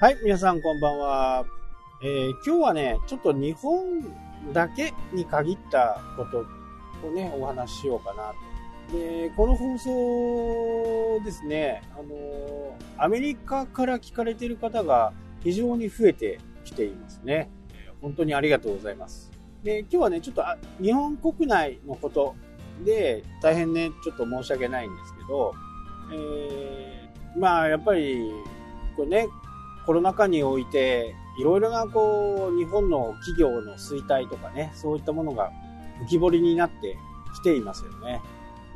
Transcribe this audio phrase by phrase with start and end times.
[0.00, 1.44] はい、皆さんこんばんは。
[2.04, 3.84] えー今日はね、ちょっと日本
[4.52, 6.46] だけに限ったこと
[7.04, 8.32] をね、お話ししようかな
[8.92, 8.96] と。
[8.96, 17.50] で、この放送ですね、あのアメリカから聞かれている方が非常に増えてきていますね。
[18.00, 19.32] 本当にありがとうございます。
[19.64, 20.44] で、今日はね、ちょっと
[20.80, 22.36] 日本国内のこと
[22.84, 25.52] で、大変ね、ちょっと申し訳ないんですけど、
[26.12, 28.30] えーまあ、やっぱり、
[28.94, 29.26] これね、
[29.88, 35.50] コロナ禍において、いろいろなこう、日本の企業の衰退とかね、そういったものが
[36.04, 36.98] 浮き彫りになって
[37.34, 38.20] きていますよね。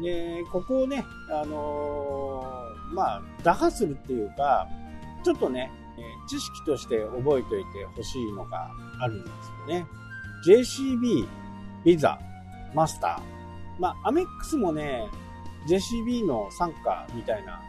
[0.00, 4.66] で、ここをね、あのーまあ、打破するっていうか、
[5.22, 5.70] ちょっとね、
[6.30, 9.86] 知識として覚えておいてほしいのがあるんですよね。
[10.46, 11.28] JCB、
[11.84, 12.18] ビザ、
[12.72, 13.78] マスター。
[13.78, 15.10] まあ、アメックスもね、
[15.68, 17.60] JCB の傘下みたいな、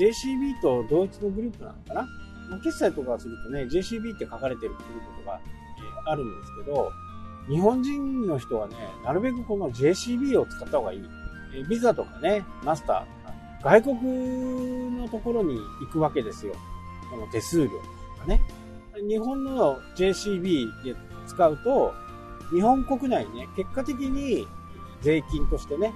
[0.00, 2.08] JCB と同一のグループなのかな
[2.48, 6.92] まあ決済とかするとね、JCB って書かれてるっていうことが、えーあるんですけど、
[7.48, 11.02] 日本人の人はね、なるべくこの JCB を使った方がいい。
[11.54, 13.06] えービザとかね、マスターと
[13.64, 16.54] か、外国のところに行くわけですよ。
[17.10, 18.40] この手数料とかね。
[19.08, 20.94] 日本の JCB で
[21.26, 21.92] 使うと、
[22.52, 24.46] 日本国内にね、結果的に
[25.02, 25.92] 税金としてね、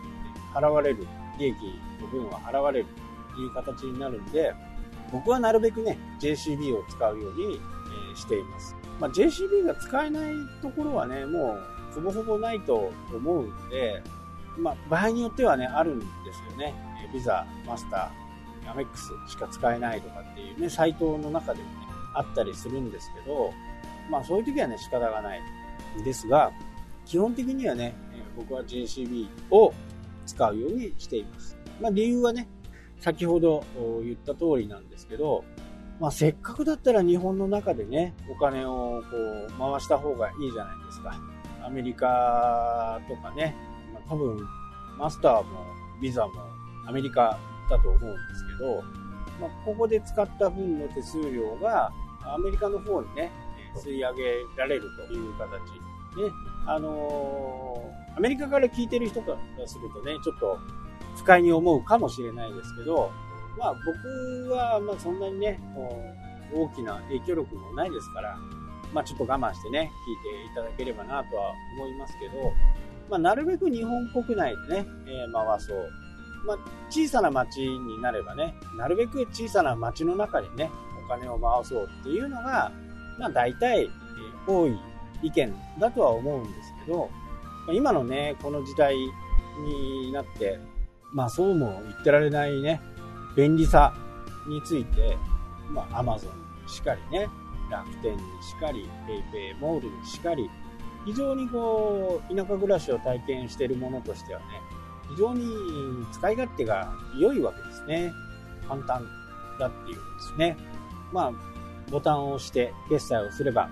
[0.55, 1.07] 払われる、
[1.39, 1.55] 利益
[2.01, 2.87] の分は払われる
[3.35, 4.53] という形になるんで、
[5.13, 7.61] 僕はなるべくね、JCB を使うように、
[8.13, 8.77] えしています。
[9.01, 11.59] まあ、JCB が使えないところはね、も
[11.91, 14.03] うほぼほぼないと思うんで、
[14.59, 16.75] まあ、場合によってはね、あるんですよね。
[17.05, 21.75] えービザ、マスター、アメックスしか使えないとかっていうね、サイトの中でもね、
[22.15, 23.53] あったりするんですけど、
[24.11, 25.41] まあそういう時はね、仕方がない
[26.01, 26.53] んですが、
[27.07, 29.73] 基本的にはね、え僕は JCB を
[30.27, 31.57] 使うようにしています。
[31.81, 32.49] まあ理由はね、
[33.01, 33.65] 先ほど
[34.03, 35.45] 言った通りなんですけど、
[35.99, 39.17] まあ、せっかくだったら日本の中でね、お金をこ
[39.49, 41.15] う回した方がいいじゃないですか。
[41.63, 43.55] アメリカとかね、
[43.93, 44.39] ま、多分
[44.99, 45.67] マスターも
[46.01, 46.33] ビザも
[46.87, 47.39] アメリカ
[47.69, 48.83] だと思うんですけど、
[49.41, 53.31] まあ、ここで使った分の手数料がアメリカの方にね、
[53.77, 54.23] 吸い上げ
[54.57, 55.51] られるという形
[56.17, 56.33] で、
[56.67, 60.59] あのーアメリカから聞いてる人からするとね、ちょっと
[61.17, 63.11] 不快に思うかもしれないですけど、
[63.59, 65.61] まあ僕はまあそんなにね、
[66.55, 68.39] 大きな影響力もないですから、
[68.93, 72.53] まあちょっと我慢してね、聞いていただければなとは思いますけど、
[73.09, 75.91] まあなるべく日本国内でね、えー回そう。
[76.47, 80.71] まあ小さな町になればね、なるべく小さな町の中にね、
[81.05, 82.73] お金を回そうっていうのが、
[83.19, 83.91] まあ大体、えー
[84.47, 84.79] 多い
[85.23, 87.11] 意見だとは思うんですけど、
[87.73, 90.59] 今のね、この時代になって、
[91.13, 92.81] まあそうも言ってられないね、
[93.37, 93.95] 便利さ
[94.49, 95.17] について、
[95.71, 97.29] まあアマゾンにしかりね、
[97.71, 100.51] 楽天にしかり、ペイペイモールにしかり、
[101.05, 104.47] 非常にこう、田舎暮らしを体験しているものとしてはね、
[105.11, 105.47] 非常に
[106.13, 108.13] 使い勝手が良いわけですね。
[108.69, 109.07] 簡単
[109.59, 110.57] だっていうことですね。
[111.13, 111.33] まあ、
[111.91, 113.69] ボタンを押して決済をすれば、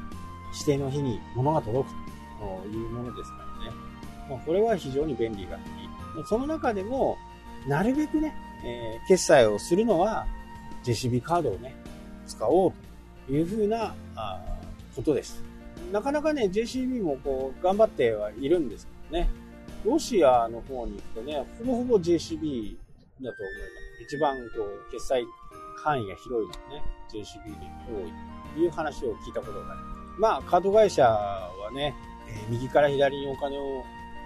[0.52, 1.94] 指定の日に物が届く
[2.40, 3.76] というものですからね。
[4.30, 5.62] まあ、これは非常に便利がいい。
[6.26, 7.16] その中でも、
[7.68, 8.34] なるべくね、
[8.64, 10.26] えー決済をするのは
[10.84, 11.74] JCB カードをね、
[12.26, 12.72] 使おう
[13.26, 14.42] というふうなあ
[14.94, 15.42] ことです。
[15.92, 19.30] なかなかね、JCB もこう、頑張ってはいるんですけどね、
[19.84, 22.42] ロシアの方に行くとね、ほぼほぼ JCB だと
[23.20, 24.02] 思います。
[24.02, 25.24] 一番こう、決済
[25.82, 28.12] 範囲が広いのね、JCB に多い
[28.54, 29.80] という話を聞いたことがある。
[30.18, 31.94] まあ、カード会社はね、
[32.28, 33.84] えー右から左にお金を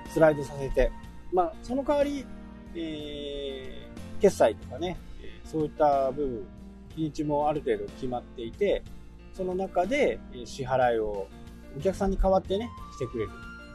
[0.08, 0.90] スライドさせて、
[1.32, 2.26] まあ、その代わり、
[2.74, 4.96] えー決済とかね、
[5.44, 6.46] そういった部分、
[6.94, 8.84] 日にちもある程度決まっていて、
[9.32, 11.26] その中で支払いを
[11.76, 13.30] お客さんに代わってね、してくれる。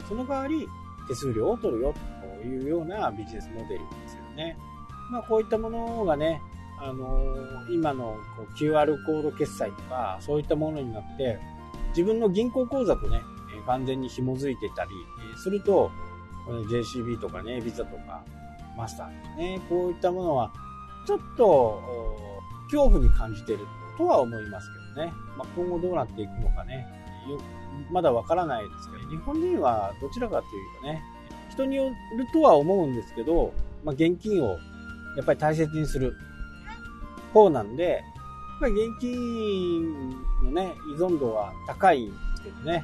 [0.07, 0.65] その代わり
[1.09, 1.94] 手数料を取るよ
[2.41, 4.57] というようなビジネスモデルですよね。
[5.11, 6.41] まあ、こういったものがね、
[6.79, 11.38] あのー今のこう QR コード決済とか、そういったものになって、
[11.89, 13.19] 自分の銀行口座とね、
[13.53, 14.91] え完全に紐づいてたり
[15.35, 15.91] すると、
[16.69, 18.23] JCB とかね、ビザとか、
[18.77, 20.51] マスターとかね、こういったものは、
[21.06, 21.81] ちょっと、
[22.65, 23.59] 恐怖に感じてる
[23.97, 25.13] とは思いますけどね。
[25.38, 26.88] まあ、今後どうなっていくのかね、
[27.91, 31.03] まだわからないですけど、日本人はどちらかというとね、
[31.50, 33.53] 人によるとは思うんですけど、
[33.83, 34.57] まあ、現金を
[35.15, 36.15] やっぱり大切にする
[37.33, 40.09] 方なんで、やっぱり現金
[40.44, 42.83] のね、依存度は高いんですけどね。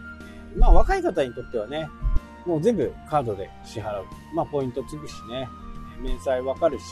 [0.57, 1.89] まあ若い方にとってはね、
[2.45, 4.05] もう全部カードで支払う。
[4.35, 5.47] まあポイントつくしね、
[6.01, 6.83] 明細わかるし、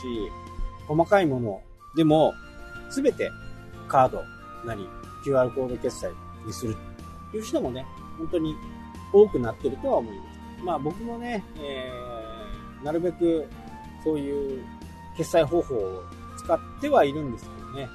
[0.86, 1.62] 細かいもの
[1.96, 2.34] でも
[2.90, 3.30] 全て
[3.88, 4.22] カード
[4.64, 4.88] なり
[5.24, 6.12] QR コード決済
[6.46, 6.76] にする
[7.30, 7.86] という人もね、
[8.18, 8.54] 本当に
[9.12, 10.64] 多くなってるとは思います。
[10.64, 13.48] まあ僕もね、えー、なるべく
[14.04, 14.64] そういう
[15.16, 16.02] 決済方法を
[16.38, 17.88] 使ってはいるんですけどね、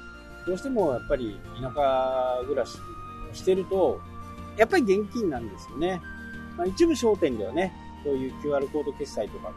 [0.46, 2.78] どうしてもやっぱり田舎暮らし
[3.30, 4.00] をしてると、
[4.56, 6.00] やっぱり現金なんですよね。
[6.56, 7.72] まあ、一部商店ではね、
[8.04, 9.52] そういう QR コード決済とか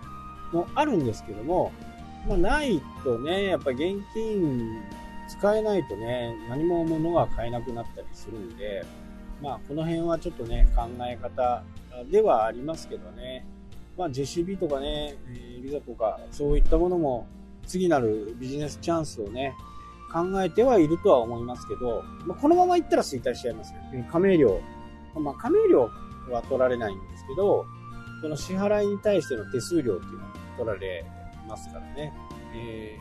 [0.52, 1.72] もあるんですけども、
[2.28, 4.82] まあ、ないとね、やっぱ現金
[5.28, 8.86] 使えないとね、何も物が買えなくなったりするんで、
[9.42, 11.64] まあ、この辺はちょっとね、考え方
[12.12, 13.46] ではありますけどね、
[13.98, 15.16] まあ、JCB とかね、
[15.62, 17.28] ビザとか、そういったものも、
[17.66, 19.54] 次なるビジネスチャンスをね、
[20.12, 23.80] 考えてはいるとは思いますけど、まあ、このまま行ったら衰退しちゃいますよ。
[24.12, 24.60] 加盟料。
[25.16, 25.90] まあ、加盟料
[26.30, 27.66] は取られないんですけど、
[28.22, 31.04] その支払いに対しての手数料っていうのは取られ
[31.48, 32.14] ますからね。
[32.54, 32.98] え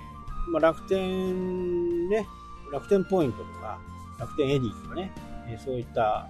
[0.49, 2.27] ー、まあ、楽天ね、
[2.73, 3.79] 楽天ポイントとか、
[4.19, 5.13] 楽天エディとかね、
[5.49, 6.27] えそういった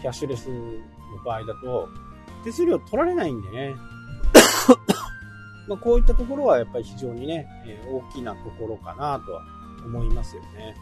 [0.00, 0.54] キャッシュレスの
[1.24, 1.88] 場合だと、
[2.44, 3.74] 手数料取られないんでね。
[5.68, 9.42] まあこういったところはやっぱり非常にね、え大きなところかなとは
[9.84, 10.74] 思いますよね。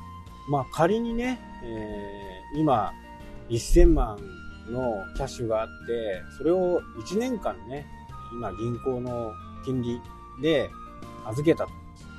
[0.51, 2.93] まあ仮にね、えー、今
[3.51, 4.17] 1000万
[4.71, 7.87] のキャッシュがあって、それを1年間ね、
[8.33, 9.33] 今銀行の
[9.65, 10.01] 金利
[10.41, 10.71] で
[11.27, 11.71] 預けたと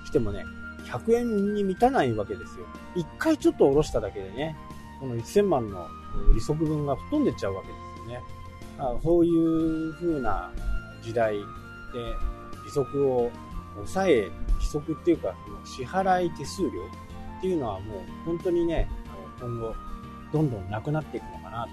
[0.06, 0.46] してもね、
[0.86, 2.66] 100円に満たないわけですよ。
[2.96, 4.58] 一回ちょっと下ろしただけでね、
[5.00, 5.88] この1000万の
[6.34, 8.22] 利息分が吹っ飛んでっちゃうわけですよね。
[9.04, 9.30] そうい
[9.90, 10.52] う風な
[11.02, 11.44] 時代で
[12.66, 13.32] 利息を
[13.76, 15.36] 抑え、利息っていうか、
[15.66, 16.70] 支払い手数料
[17.38, 18.90] っていうのはもう本当にね、
[19.40, 19.76] 今後
[20.32, 21.70] どんどんなくなっていくのかなと。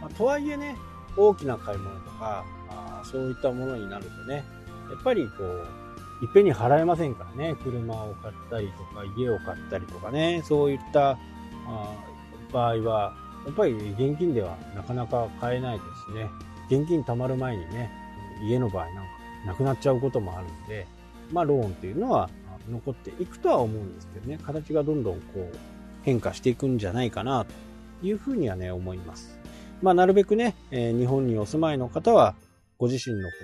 [0.00, 0.76] まあ、とはいえね、
[1.16, 4.44] 大きな買い物とか、あそういったものになるとね、
[4.90, 11.16] やっぱりこう、いっぺんに払えませんからね、車を買ったりとか、家を買ったりとかね、そういったあ
[12.52, 13.14] 場合は、
[13.46, 16.28] やっぱり現金ではなかなか買えないですね、
[16.70, 17.90] 現金貯まる前にね、
[18.42, 19.02] 家の場合なんか
[19.46, 20.86] なくなっちゃうこともあるんで、
[21.32, 22.28] まあローンっていうのは
[22.68, 25.56] 残っていくとは思うんですけどね、形がどんどんこう
[26.02, 27.52] 変化していくんじゃないかなと
[28.06, 29.38] いうふうにはね、思います。
[29.82, 32.34] まあなるべくね、え、日本にお住まいの方は、
[32.78, 33.34] ご自身のこ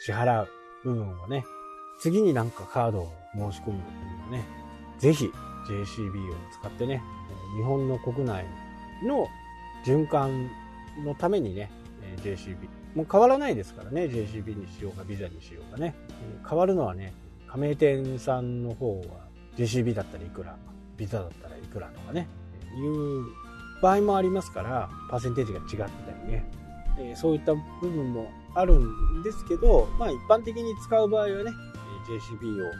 [0.00, 0.48] う支払う
[0.84, 1.44] 部分をね、
[1.98, 4.44] 次になんかカードを申し込むというのはね、
[4.98, 5.30] ぜひ
[5.68, 7.02] JCB を使ってね、
[7.56, 8.44] 日本の国内
[9.04, 9.28] の
[9.84, 10.50] 循環
[11.04, 11.70] のためにね、
[12.22, 12.68] JCB。
[12.94, 15.94] もう変わらないですからね、JCB にしようがビザにしようがね。
[16.48, 17.14] 変わるのはね、
[17.46, 19.26] 加盟店さんの方は
[19.56, 20.56] JCB だったらいくら、
[20.96, 22.28] ビザだったらいくらとかね、
[22.76, 23.24] いう
[23.80, 31.52] 場合もありますから、パーセンテージが違ってたりね、そういった部分もあるんですけど、まあ一般的に使う場合はね、
[32.08, 32.70] JCB を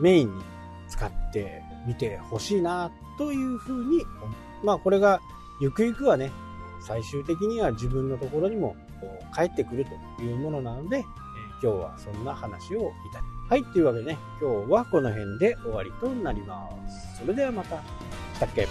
[0.00, 0.42] メインに
[0.88, 4.04] 使ってみてほしいなというふうに
[4.62, 5.20] まあこれが
[5.60, 6.30] ゆくゆくはね、
[6.80, 8.76] 最終的には自分のところにも
[9.34, 9.86] 帰ってくる
[10.16, 11.04] というものなので、
[11.62, 17.18] 今日はそんな話をいたしはい、というわけでね、今日はこの辺で終わりとなります。
[17.18, 17.76] それではまた。
[17.76, 18.66] したっけ？